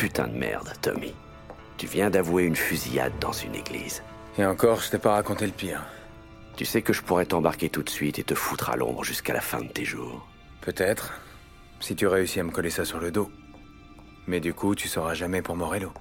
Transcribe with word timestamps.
putain 0.00 0.28
de 0.28 0.38
merde, 0.38 0.72
Tommy. 0.80 1.12
Tu 1.76 1.86
viens 1.86 2.08
d'avouer 2.08 2.44
une 2.44 2.56
fusillade 2.56 3.12
dans 3.20 3.34
une 3.34 3.54
église. 3.54 4.02
Et 4.38 4.46
encore, 4.46 4.80
je 4.80 4.88
t'ai 4.88 4.96
pas 4.96 5.12
raconté 5.12 5.44
le 5.44 5.52
pire. 5.52 5.84
Tu 6.56 6.64
sais 6.64 6.80
que 6.80 6.94
je 6.94 7.02
pourrais 7.02 7.26
t'embarquer 7.26 7.68
tout 7.68 7.82
de 7.82 7.90
suite 7.90 8.18
et 8.18 8.24
te 8.24 8.34
foutre 8.34 8.70
à 8.70 8.76
l'ombre 8.76 9.04
jusqu'à 9.04 9.34
la 9.34 9.42
fin 9.42 9.60
de 9.60 9.68
tes 9.68 9.84
jours. 9.84 10.26
Peut-être, 10.62 11.20
si 11.80 11.94
tu 11.96 12.06
réussis 12.06 12.40
à 12.40 12.44
me 12.44 12.50
coller 12.50 12.70
ça 12.70 12.86
sur 12.86 12.98
le 12.98 13.10
dos. 13.10 13.30
Mais 14.26 14.40
du 14.40 14.54
coup, 14.54 14.74
tu 14.74 14.88
sauras 14.88 15.12
jamais 15.12 15.42
pour 15.42 15.54
Morello. 15.54 15.92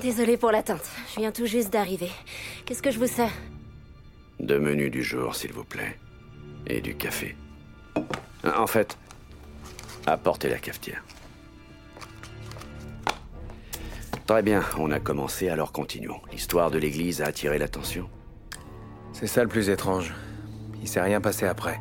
Désolée 0.00 0.36
pour 0.36 0.52
l'attente. 0.52 0.88
Je 1.12 1.18
viens 1.18 1.32
tout 1.32 1.46
juste 1.46 1.72
d'arriver. 1.72 2.12
Qu'est-ce 2.66 2.82
que 2.82 2.92
je 2.92 3.00
vous 3.00 3.08
sers? 3.08 3.32
Deux 4.38 4.60
menus 4.60 4.92
du 4.92 5.02
jour, 5.02 5.34
s'il 5.34 5.52
vous 5.52 5.64
plaît. 5.64 5.98
Et 6.68 6.80
du 6.80 6.94
café. 6.94 7.36
En 8.44 8.68
fait, 8.68 8.96
apportez 10.06 10.48
la 10.48 10.58
cafetière. 10.58 11.02
Très 14.26 14.42
bien, 14.42 14.64
on 14.76 14.90
a 14.90 14.98
commencé, 14.98 15.48
alors 15.48 15.70
continuons. 15.70 16.20
L'histoire 16.32 16.72
de 16.72 16.78
l'église 16.78 17.22
a 17.22 17.26
attiré 17.26 17.58
l'attention? 17.58 18.10
C'est 19.12 19.28
ça 19.28 19.42
le 19.44 19.48
plus 19.48 19.70
étrange. 19.70 20.12
Il 20.82 20.88
s'est 20.88 21.00
rien 21.00 21.20
passé 21.20 21.46
après. 21.46 21.80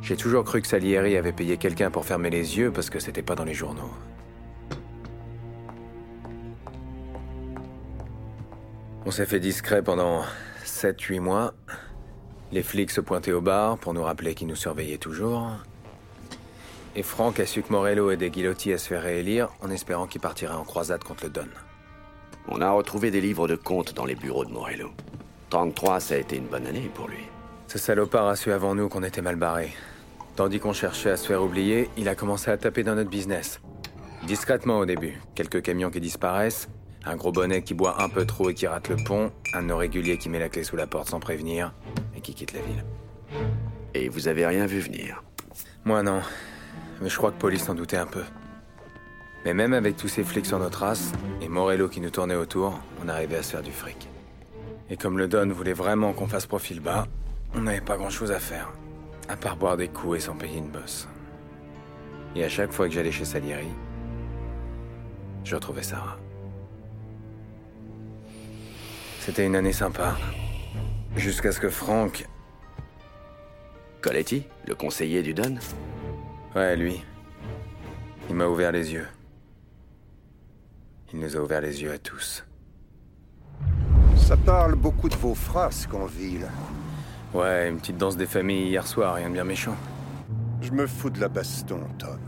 J'ai 0.00 0.16
toujours 0.16 0.44
cru 0.44 0.62
que 0.62 0.68
Salieri 0.68 1.16
avait 1.16 1.32
payé 1.32 1.56
quelqu'un 1.56 1.90
pour 1.90 2.04
fermer 2.04 2.30
les 2.30 2.56
yeux 2.56 2.70
parce 2.70 2.88
que 2.88 3.00
c'était 3.00 3.22
pas 3.22 3.34
dans 3.34 3.44
les 3.44 3.52
journaux. 3.52 3.90
On 9.04 9.10
s'est 9.10 9.26
fait 9.26 9.40
discret 9.40 9.82
pendant 9.82 10.22
7-8 10.64 11.18
mois. 11.18 11.52
Les 12.52 12.62
flics 12.62 12.92
se 12.92 13.00
pointaient 13.00 13.32
au 13.32 13.40
bar 13.40 13.76
pour 13.76 13.92
nous 13.92 14.04
rappeler 14.04 14.34
qu'ils 14.34 14.46
nous 14.46 14.54
surveillaient 14.54 14.98
toujours. 14.98 15.50
Et 16.94 17.02
Franck 17.02 17.40
a 17.40 17.46
su 17.46 17.62
que 17.62 17.72
Morello 17.72 18.12
aidait 18.12 18.30
Guilotti 18.30 18.72
à 18.72 18.78
se 18.78 18.86
faire 18.86 19.02
réélire 19.02 19.48
en 19.60 19.70
espérant 19.70 20.06
qu'il 20.06 20.20
partirait 20.20 20.54
en 20.54 20.64
croisade 20.64 21.02
contre 21.02 21.24
le 21.24 21.30
Don. 21.30 21.48
On 22.48 22.60
a 22.60 22.70
retrouvé 22.70 23.10
des 23.10 23.20
livres 23.20 23.46
de 23.48 23.56
comptes 23.56 23.94
dans 23.94 24.04
les 24.04 24.14
bureaux 24.14 24.44
de 24.44 24.50
Morello. 24.50 24.90
33, 25.50 26.00
ça 26.00 26.14
a 26.14 26.18
été 26.18 26.36
une 26.36 26.46
bonne 26.46 26.66
année 26.66 26.90
pour 26.94 27.08
lui. 27.08 27.24
Ce 27.68 27.78
salopard 27.78 28.28
a 28.28 28.36
su 28.36 28.52
avant 28.52 28.74
nous 28.74 28.88
qu'on 28.88 29.02
était 29.02 29.22
mal 29.22 29.36
barrés. 29.36 29.72
Tandis 30.34 30.60
qu'on 30.60 30.72
cherchait 30.72 31.10
à 31.10 31.16
se 31.16 31.26
faire 31.26 31.42
oublier, 31.42 31.88
il 31.96 32.08
a 32.08 32.14
commencé 32.14 32.50
à 32.50 32.56
taper 32.56 32.82
dans 32.82 32.94
notre 32.94 33.10
business. 33.10 33.60
Discrètement 34.26 34.78
au 34.78 34.86
début. 34.86 35.20
Quelques 35.34 35.62
camions 35.62 35.90
qui 35.90 36.00
disparaissent, 36.00 36.68
un 37.04 37.16
gros 37.16 37.32
bonnet 37.32 37.62
qui 37.62 37.74
boit 37.74 38.02
un 38.02 38.08
peu 38.08 38.24
trop 38.24 38.50
et 38.50 38.54
qui 38.54 38.66
rate 38.66 38.88
le 38.88 38.96
pont, 39.04 39.30
un 39.54 39.62
de 39.62 39.68
nos 39.68 39.76
réguliers 39.76 40.18
qui 40.18 40.28
met 40.28 40.38
la 40.38 40.48
clé 40.48 40.64
sous 40.64 40.76
la 40.76 40.86
porte 40.86 41.08
sans 41.08 41.20
prévenir 41.20 41.72
et 42.16 42.20
qui 42.20 42.34
quitte 42.34 42.52
la 42.52 42.60
ville. 42.60 42.84
Et 43.94 44.08
vous 44.08 44.28
avez 44.28 44.46
rien 44.46 44.66
vu 44.66 44.80
venir? 44.80 45.22
Moi 45.84 46.02
non. 46.02 46.22
Mais 47.00 47.08
je 47.08 47.16
crois 47.16 47.30
que 47.30 47.38
Police 47.38 47.64
s'en 47.64 47.74
doutait 47.74 47.96
un 47.96 48.06
peu. 48.06 48.22
Mais 49.44 49.54
même 49.54 49.72
avec 49.72 49.96
tous 49.96 50.08
ces 50.08 50.22
flics 50.22 50.46
sur 50.46 50.58
nos 50.58 50.68
traces, 50.68 51.12
et 51.40 51.48
Morello 51.48 51.88
qui 51.88 52.00
nous 52.00 52.10
tournait 52.10 52.36
autour, 52.36 52.78
on 53.04 53.08
arrivait 53.08 53.38
à 53.38 53.42
se 53.42 53.50
faire 53.52 53.62
du 53.62 53.72
fric. 53.72 54.08
Et 54.88 54.96
comme 54.96 55.18
le 55.18 55.26
Don 55.26 55.48
voulait 55.48 55.72
vraiment 55.72 56.12
qu'on 56.12 56.28
fasse 56.28 56.46
profil 56.46 56.80
bas, 56.80 57.06
on 57.54 57.62
n'avait 57.62 57.80
pas 57.80 57.96
grand-chose 57.96 58.30
à 58.30 58.38
faire. 58.38 58.72
À 59.28 59.36
part 59.36 59.56
boire 59.56 59.76
des 59.76 59.88
coups 59.88 60.18
et 60.18 60.20
s'en 60.20 60.34
payer 60.34 60.58
une 60.58 60.70
bosse. 60.70 61.08
Et 62.36 62.44
à 62.44 62.48
chaque 62.48 62.72
fois 62.72 62.86
que 62.88 62.94
j'allais 62.94 63.12
chez 63.12 63.24
Salieri, 63.24 63.68
je 65.44 65.54
retrouvais 65.54 65.82
Sarah. 65.82 66.16
C'était 69.20 69.46
une 69.46 69.56
année 69.56 69.72
sympa. 69.72 70.16
Jusqu'à 71.16 71.52
ce 71.52 71.60
que 71.60 71.68
Franck... 71.68 72.26
Coletti, 74.00 74.44
le 74.66 74.74
conseiller 74.74 75.22
du 75.22 75.32
Don? 75.32 75.56
Ouais, 76.56 76.76
lui. 76.76 77.04
Il 78.28 78.34
m'a 78.34 78.46
ouvert 78.46 78.72
les 78.72 78.92
yeux. 78.92 79.06
Il 81.14 81.20
nous 81.20 81.36
a 81.36 81.40
ouvert 81.40 81.60
les 81.60 81.82
yeux 81.82 81.92
à 81.92 81.98
tous. 81.98 82.44
Ça 84.16 84.36
parle 84.36 84.76
beaucoup 84.76 85.10
de 85.10 85.14
vos 85.14 85.34
frasques 85.34 85.92
en 85.92 86.06
ville. 86.06 86.46
Ouais, 87.34 87.68
une 87.68 87.76
petite 87.76 87.98
danse 87.98 88.16
des 88.16 88.26
familles 88.26 88.68
hier 88.68 88.86
soir, 88.86 89.16
rien 89.16 89.28
de 89.28 89.34
bien 89.34 89.44
méchant. 89.44 89.76
Je 90.62 90.70
me 90.72 90.86
fous 90.86 91.10
de 91.10 91.20
la 91.20 91.28
baston, 91.28 91.80
Tom. 91.98 92.18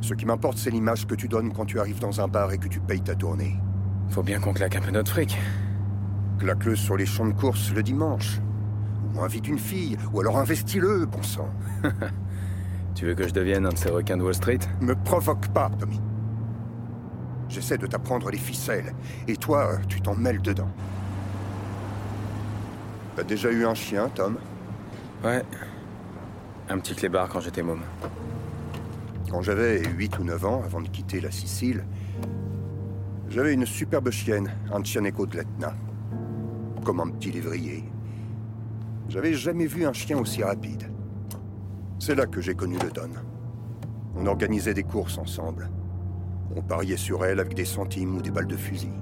Ce 0.00 0.14
qui 0.14 0.26
m'importe, 0.26 0.58
c'est 0.58 0.70
l'image 0.70 1.06
que 1.06 1.14
tu 1.14 1.28
donnes 1.28 1.52
quand 1.52 1.64
tu 1.64 1.78
arrives 1.78 2.00
dans 2.00 2.20
un 2.20 2.26
bar 2.26 2.52
et 2.52 2.58
que 2.58 2.66
tu 2.66 2.80
payes 2.80 3.02
ta 3.02 3.14
tournée. 3.14 3.56
Faut 4.10 4.24
bien 4.24 4.40
qu'on 4.40 4.52
claque 4.52 4.74
un 4.74 4.80
peu 4.80 4.90
notre 4.90 5.12
fric. 5.12 5.38
Claque-le 6.40 6.74
sur 6.74 6.96
les 6.96 7.06
champs 7.06 7.26
de 7.26 7.32
course 7.32 7.72
le 7.72 7.84
dimanche. 7.84 8.40
Ou 9.14 9.20
invite 9.20 9.46
une 9.46 9.60
fille, 9.60 9.96
ou 10.12 10.20
alors 10.20 10.38
investis-le, 10.38 11.06
bon 11.06 11.22
sang. 11.22 11.48
tu 12.96 13.06
veux 13.06 13.14
que 13.14 13.28
je 13.28 13.32
devienne 13.32 13.64
un 13.64 13.70
de 13.70 13.78
ces 13.78 13.90
requins 13.90 14.16
de 14.16 14.22
Wall 14.22 14.34
Street? 14.34 14.58
Me 14.80 14.96
provoque 14.96 15.46
pas, 15.48 15.70
Tommy. 15.78 16.00
J'essaie 17.52 17.76
de 17.76 17.86
t'apprendre 17.86 18.30
les 18.30 18.38
ficelles, 18.38 18.94
et 19.28 19.36
toi, 19.36 19.72
tu 19.86 20.00
t'en 20.00 20.14
mêles 20.14 20.40
dedans. 20.40 20.70
T'as 23.14 23.24
déjà 23.24 23.50
eu 23.50 23.66
un 23.66 23.74
chien, 23.74 24.08
Tom? 24.08 24.38
Ouais. 25.22 25.42
Un 26.70 26.78
petit 26.78 26.94
clébard 26.94 27.28
quand 27.28 27.40
j'étais 27.40 27.62
môme. 27.62 27.82
Quand 29.30 29.42
j'avais 29.42 29.84
8 29.84 30.18
ou 30.18 30.24
9 30.24 30.46
ans, 30.46 30.62
avant 30.64 30.80
de 30.80 30.88
quitter 30.88 31.20
la 31.20 31.30
Sicile, 31.30 31.84
j'avais 33.28 33.52
une 33.52 33.66
superbe 33.66 34.10
chienne, 34.10 34.50
un 34.72 34.82
Chianeco 34.82 35.26
de 35.26 35.36
l'Etna. 35.36 35.74
Comme 36.86 37.00
un 37.00 37.10
petit 37.10 37.32
lévrier. 37.32 37.84
J'avais 39.10 39.34
jamais 39.34 39.66
vu 39.66 39.84
un 39.84 39.92
chien 39.92 40.16
aussi 40.16 40.42
rapide. 40.42 40.90
C'est 41.98 42.14
là 42.14 42.24
que 42.24 42.40
j'ai 42.40 42.54
connu 42.54 42.78
le 42.82 42.90
Don. 42.90 43.10
On 44.16 44.24
organisait 44.24 44.72
des 44.72 44.84
courses 44.84 45.18
ensemble. 45.18 45.68
On 46.54 46.62
pariait 46.62 46.96
sur 46.96 47.24
elle 47.24 47.40
avec 47.40 47.54
des 47.54 47.64
centimes 47.64 48.16
ou 48.16 48.22
des 48.22 48.30
balles 48.30 48.46
de 48.46 48.56
fusil. 48.56 48.92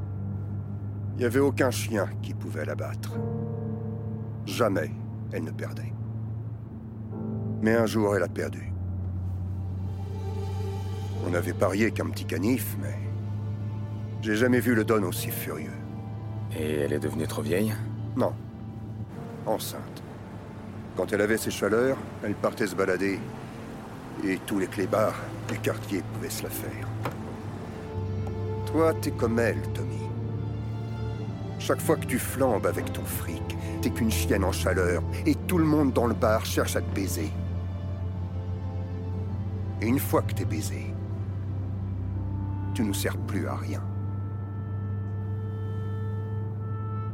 Il 1.15 1.19
n'y 1.19 1.25
avait 1.25 1.41
aucun 1.41 1.71
chien 1.71 2.09
qui 2.22 2.33
pouvait 2.33 2.65
la 2.65 2.75
battre. 2.75 3.12
Jamais 4.47 4.91
elle 5.33 5.44
ne 5.44 5.50
perdait. 5.50 5.93
Mais 7.62 7.75
un 7.75 7.87
jour, 7.87 8.16
elle 8.16 8.22
a 8.22 8.28
perdu. 8.28 8.72
On 11.28 11.34
avait 11.34 11.53
parié 11.53 11.91
qu'un 11.91 12.06
petit 12.06 12.25
canif, 12.25 12.77
mais... 12.81 12.97
J'ai 14.22 14.37
jamais 14.37 14.61
vu 14.61 14.75
le 14.75 14.84
Don 14.84 15.03
aussi 15.03 15.31
furieux. 15.31 15.71
Et 16.56 16.81
elle 16.81 16.93
est 16.93 16.99
devenue 16.99 17.27
trop 17.27 17.43
vieille? 17.43 17.75
Non. 18.17 18.32
Enceinte. 19.47 20.03
Quand 20.97 21.12
elle 21.12 21.21
avait 21.21 21.37
ses 21.37 21.50
chaleurs, 21.50 21.97
elle 22.22 22.34
partait 22.34 22.67
se 22.67 22.75
balader. 22.75 23.19
Et 24.25 24.38
tous 24.47 24.59
les 24.59 24.67
clébards 24.67 25.21
du 25.49 25.59
quartier 25.59 26.03
pouvaient 26.15 26.31
se 26.31 26.43
la 26.43 26.50
faire. 26.50 26.88
Toi, 28.72 28.94
t'es 28.94 29.10
comme 29.10 29.38
elle, 29.38 29.60
Tommy. 29.72 29.98
Chaque 31.58 31.81
fois 31.81 31.97
que 31.97 32.06
tu 32.06 32.19
flambes 32.19 32.66
avec 32.66 32.92
ton 32.92 33.04
fric, 33.04 33.42
t'es 33.82 33.91
qu'une 33.91 34.10
chienne 34.10 34.44
en 34.44 34.53
chaleur, 34.53 35.03
et 35.26 35.34
tout 35.34 35.58
le 35.58 35.64
monde 35.64 35.92
dans 35.92 36.06
le 36.06 36.14
bar 36.14 36.44
cherche 36.47 36.76
à 36.76 36.81
te 36.81 36.94
baiser. 36.94 37.31
Et 39.81 39.86
une 39.86 39.98
fois 39.98 40.22
que 40.22 40.34
t'es 40.34 40.44
baisé, 40.44 40.94
tu 42.75 42.82
nous 42.82 42.94
sers 42.94 43.16
plus 43.16 43.48
à 43.48 43.56
rien. 43.56 43.82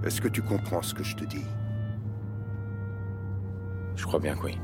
Est-ce 0.04 0.20
que 0.20 0.28
tu 0.28 0.42
comprends 0.42 0.82
ce 0.82 0.94
que 0.94 1.02
je 1.02 1.16
te 1.16 1.24
dis? 1.24 1.46
Je 3.96 4.04
crois 4.04 4.20
bien 4.20 4.36
que 4.36 4.44
oui. 4.44 4.58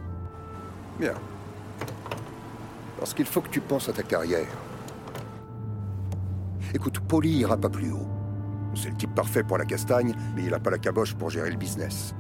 Bien. 1.01 1.15
Parce 2.99 3.15
qu'il 3.15 3.27
faut 3.27 3.41
que 3.41 3.49
tu 3.49 3.61
penses 3.61 3.89
à 3.89 3.93
ta 3.93 4.03
carrière. 4.03 4.47
Écoute, 6.75 7.01
Polly 7.01 7.39
ira 7.39 7.57
pas 7.57 7.69
plus 7.69 7.91
haut. 7.91 8.09
C'est 8.75 8.89
le 8.89 8.97
type 8.97 9.15
parfait 9.15 9.43
pour 9.43 9.59
la 9.59 9.65
castagne, 9.65 10.15
mais 10.35 10.45
il 10.45 10.55
a 10.55 10.59
pas 10.59 10.71
la 10.71 10.79
caboche 10.79 11.15
pour 11.15 11.31
gérer 11.31 11.51
le 11.51 11.57
business. 11.57 12.15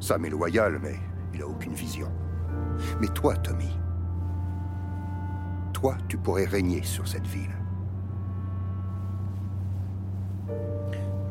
Sam 0.00 0.24
est 0.24 0.30
loyal, 0.30 0.78
mais 0.82 0.96
il 1.34 1.42
a 1.42 1.46
aucune 1.46 1.74
vision. 1.74 2.10
Mais 3.00 3.08
toi, 3.08 3.36
Tommy, 3.36 3.78
toi, 5.72 5.96
tu 6.08 6.16
pourrais 6.16 6.46
régner 6.46 6.82
sur 6.82 7.06
cette 7.06 7.26
ville. 7.26 7.54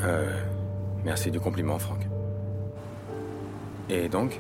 Euh... 0.02 0.46
Merci 1.04 1.32
du 1.32 1.40
compliment, 1.40 1.78
Franck. 1.78 2.08
Et 3.90 4.08
donc? 4.08 4.40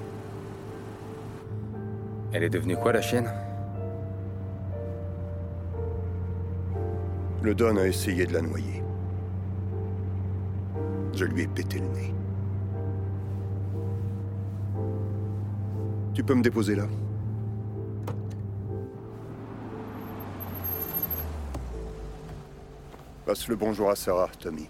Elle 2.31 2.43
est 2.43 2.49
devenue 2.49 2.77
quoi, 2.77 2.93
la 2.93 3.01
chienne? 3.01 3.29
Le 7.43 7.53
Don 7.53 7.75
a 7.75 7.85
essayé 7.85 8.25
de 8.25 8.31
la 8.31 8.41
noyer. 8.41 8.81
Je 11.13 11.25
lui 11.25 11.41
ai 11.41 11.47
pété 11.47 11.79
le 11.79 11.87
nez. 11.87 12.13
Tu 16.13 16.23
peux 16.23 16.35
me 16.35 16.41
déposer 16.41 16.75
là 16.75 16.85
Passe 23.25 23.49
le 23.49 23.57
bonjour 23.57 23.89
à 23.89 23.95
Sarah, 23.97 24.29
Tommy. 24.39 24.69